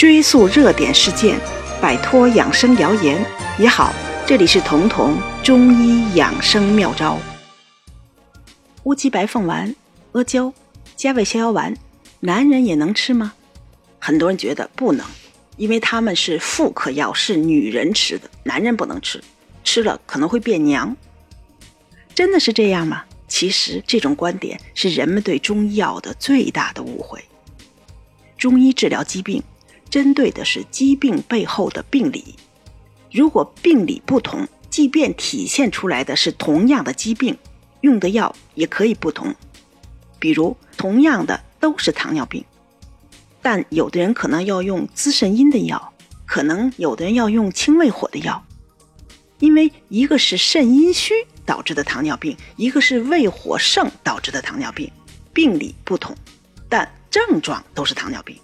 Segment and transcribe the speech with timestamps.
[0.00, 1.38] 追溯热点事件，
[1.78, 3.22] 摆脱养生谣言
[3.58, 3.92] 也好。
[4.26, 7.18] 这里是彤彤中医养生妙招。
[8.84, 9.76] 乌鸡白凤丸、
[10.12, 10.50] 阿胶、
[10.96, 11.76] 加味逍遥丸，
[12.20, 13.34] 男人也能吃吗？
[13.98, 15.06] 很多人觉得不能，
[15.58, 19.22] 因为他们是妇科药，是女人吃的，男人不能吃，
[19.64, 20.96] 吃了可能会变娘。
[22.14, 23.04] 真的是这样吗？
[23.28, 27.22] 其实这种观点是人们对中医药的最大的误会。
[28.38, 29.42] 中医治疗疾病，
[29.90, 32.36] 针对的是疾病背后的病理。
[33.10, 37.36] 如果病理不同，即便体现出来的是同样的疾病，
[37.80, 39.34] 用的药也可以不同。
[40.18, 42.44] 比如，同样的都是糖尿病，
[43.42, 45.92] 但有的人可能要用滋肾阴的药，
[46.24, 48.44] 可能有的人要用清胃火的药，
[49.40, 51.12] 因为一个是肾阴虚
[51.44, 54.90] 导致的糖尿病，一个是胃火盛导致的糖尿病，
[55.32, 56.16] 病理不同，
[56.68, 56.88] 但。
[57.10, 58.38] 症状都是糖尿病，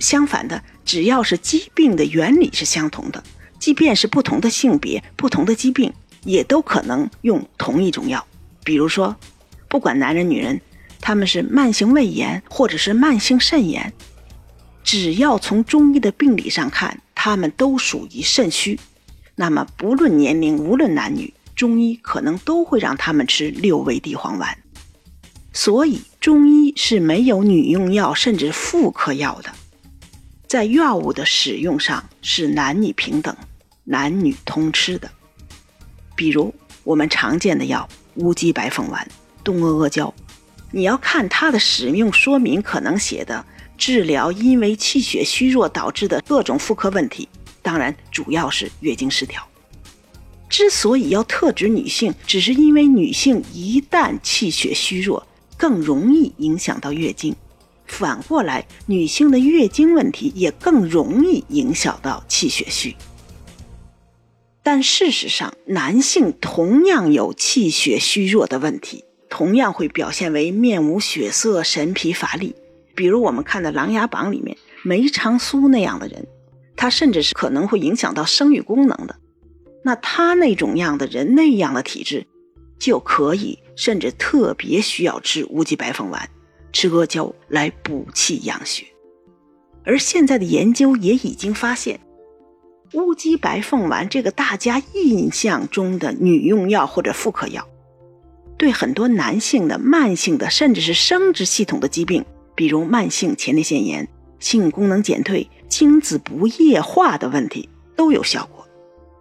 [0.00, 3.22] 相反的，只要是疾病的原理是相同的，
[3.58, 5.92] 即便是不同的性别、不同的疾病，
[6.24, 8.26] 也都可能用同一种药。
[8.64, 9.14] 比如说，
[9.68, 10.60] 不管男人女人，
[11.00, 13.92] 他们是慢性胃炎或者是慢性肾炎，
[14.82, 18.80] 只要从中医的病理上看，他们都属于肾虚，
[19.36, 24.58] 那么不论年龄、无论男女，中医可能都会让他们吃六味地黄丸。
[25.52, 29.52] 所以，中医是没有女用药，甚至妇科药的。
[30.50, 33.36] 在药物的使用上是男女平等、
[33.84, 35.08] 男女通吃的。
[36.16, 39.08] 比如我们常见的药乌鸡白凤丸、
[39.44, 40.12] 东阿阿胶，
[40.72, 43.46] 你要看它的使用说明，可能写的
[43.78, 47.28] 治疗因为气血虚弱导致的各种妇科问题，
[47.62, 49.40] 当然主要是月经失调。
[50.48, 55.24] 之所以要特指女性，只是因为女性一旦气血虚弱，
[55.56, 57.36] 更容易影响到月经，
[57.90, 62.96] 反过来，女性的月经问题也更容易影响到气血虚。
[64.62, 72.54] 但事实上，男性同样有气血虚弱的问题，同样会表现为面无血色、神疲乏力。
[72.94, 76.26] 比如我们看的《琅琊榜》里面梅长苏那样的人，
[76.76, 79.16] 他甚至是可能会影响到生育功能的。
[79.82, 82.26] 那他那种样的人，那样的体质。
[82.78, 86.30] 就可以，甚至特别需要吃乌鸡白凤丸、
[86.72, 88.84] 吃阿胶来补气养血。
[89.84, 92.00] 而现在的研究也已经发现，
[92.94, 97.66] 乌鸡白凤丸这个大家印象中的女用药或者妇科药，
[98.56, 108.66] 对很多男性的慢性的甚至是生殖系统的疾病，比如慢性前列腺炎、性功能减退、精子不液化的问题都有效果。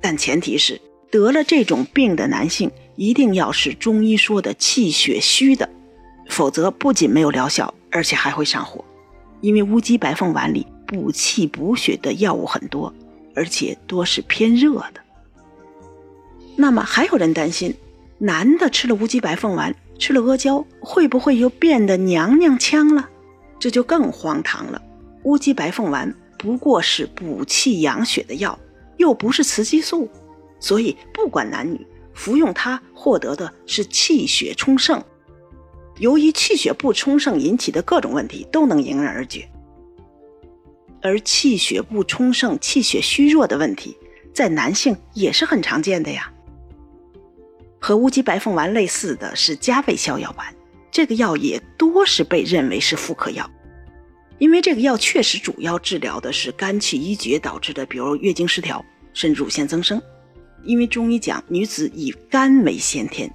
[0.00, 2.70] 但前提是得了这种病的男性。
[2.94, 5.68] 一定要是中医说的气血虚的，
[6.28, 8.84] 否则不仅没有疗效，而且还会上火。
[9.40, 12.92] 因为乌鸡白凤丸里补气补血的药物很多，
[13.34, 15.00] 而且多是偏热的。
[16.56, 17.74] 那么还有人担心，
[18.18, 23.08] 男的吃了乌鸡白凤丸，吃了阿胶，会不会又变得娘娘腔了？
[23.58, 24.80] 这就更荒唐了。
[25.24, 28.58] 乌鸡白凤丸不过是补气养血的药，
[28.96, 30.08] 又不是雌激素，
[30.60, 31.86] 所以不管男女。
[32.14, 35.02] 服用它获得的是气血充盛，
[36.02, 39.48] 由于气血不充盛引起的各种问题都能迎刃而解。
[41.00, 43.96] 而气血不充盛、气血虚弱的问题，
[44.34, 46.32] 在男性也是很常见的呀。
[47.78, 50.52] 和乌鸡白凤丸类似的是加味逍遥丸，
[50.90, 53.48] 这个药也多是被认为是妇科药，
[54.38, 58.84] 因为这个药确实主要治疗的是肝气郁结导致的，比如月经失调、
[59.14, 60.02] 甚至乳腺增生。
[60.64, 63.32] 因为中医讲，女子以肝为先天，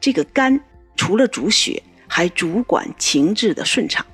[0.00, 0.60] 这个肝
[0.94, 1.82] 除了主血，
[2.14, 4.06] 还主管情志的顺畅。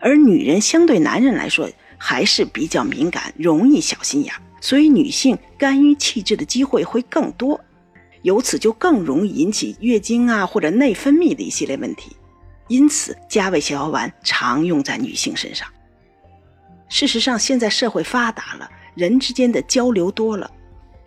[0.00, 1.68] 而女人相对男人来说，
[1.98, 7.60] 还是比较敏感，容易小心眼，所以女性肝郁气滞的机会会更多，
[8.22, 12.16] 由此就更容易引起月经啊或者内分泌的一系列问题。
[12.66, 15.68] 因此，加味逍遥丸常用在女性身上。
[16.88, 20.50] 事实上，现在社会发达了，人之间的交流多了。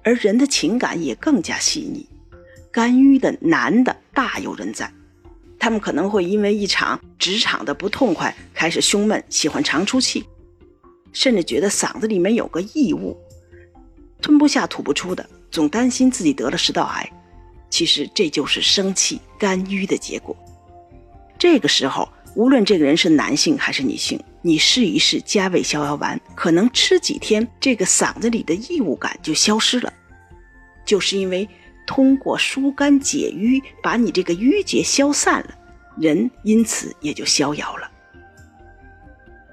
[0.03, 2.07] 而人的情感也更加细腻，
[2.71, 4.91] 肝郁的男的大有人在，
[5.61, 10.25] 他们可能会因为一场职场的不痛快开始胸闷，喜欢长出气，
[11.13, 13.15] 甚至觉得嗓子里面有个异物，
[14.19, 17.07] 吞不下吐不出的，总担心自己得了食道癌。
[17.69, 20.35] 其实这就是生气肝郁的结果。
[21.37, 29.93] 这个时候，无论这个人是男性还是女性，你试一试加味逍遥丸，可能吃几天，这个嗓子里的异物感就消失了。
[30.83, 31.47] 就是因为
[31.93, 35.49] 通过疏肝解郁，把你这个郁结消散了，
[35.97, 37.91] 人因此也就逍遥了。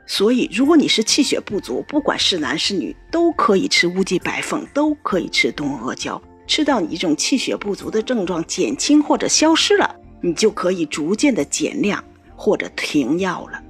[0.06, 6.22] 所以，如果你是气血不足，不管是男是女，都可以吃乌鸡白凤，都可以吃冬阿胶。
[6.46, 12.02] 吃到你这种气血不足的症状减轻或者消失了，你就可以逐渐的减量
[12.36, 13.60] 或者停药了。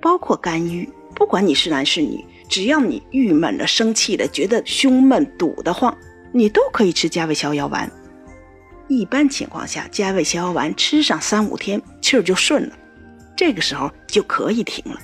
[0.00, 5.94] 包括肝郁，不管你是男是女，只要你郁闷了、生气了，觉得胸闷堵得慌，
[6.32, 7.90] 你都可以吃加味逍遥丸。
[8.88, 12.76] 一般情况下，加味逍遥丸吃上三五天，气儿就顺了，
[13.36, 14.98] 这个时候就可以停了。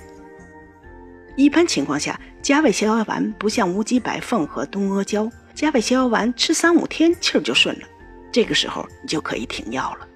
[1.36, 5.31] 一般情况下，加味逍遥丸不像乌鸡白凤和东阿胶。
[5.54, 7.86] 加味逍遥丸吃三五天气儿就顺了，
[8.32, 10.08] 这个时候你就可以停药了。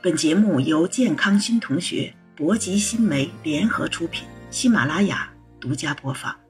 [0.00, 5.28] 本节目由健康新同学、博吉新媒联合出品，喜马拉雅
[5.66, 6.45] 独家播放。